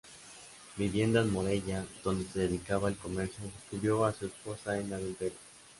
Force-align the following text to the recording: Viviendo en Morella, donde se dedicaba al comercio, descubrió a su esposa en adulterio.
Viviendo 0.77 1.21
en 1.21 1.31
Morella, 1.31 1.85
donde 2.03 2.25
se 2.27 2.39
dedicaba 2.39 2.87
al 2.87 2.97
comercio, 2.97 3.43
descubrió 3.45 4.03
a 4.03 4.11
su 4.13 4.25
esposa 4.25 4.79
en 4.79 4.91
adulterio. 4.91 5.37